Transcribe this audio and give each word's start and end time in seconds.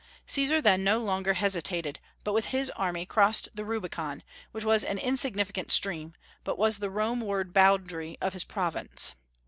Caesar 0.25 0.59
then 0.63 0.83
no 0.83 0.97
longer 0.97 1.33
hesitated, 1.35 1.99
but 2.23 2.33
with 2.33 2.45
his 2.45 2.71
army 2.71 3.05
crossed 3.05 3.49
the 3.55 3.63
Rubicon, 3.63 4.23
which 4.51 4.65
was 4.65 4.83
an 4.83 4.97
insignificant 4.97 5.71
stream, 5.71 6.15
but 6.43 6.57
was 6.57 6.79
the 6.79 6.89
Rome 6.89 7.21
ward 7.21 7.53
boundary 7.53 8.17
of 8.19 8.33
his 8.33 8.43
province. 8.43 9.13